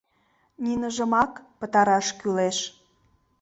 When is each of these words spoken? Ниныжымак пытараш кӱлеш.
Ниныжымак 0.63 1.33
пытараш 1.59 2.07
кӱлеш. 2.19 2.57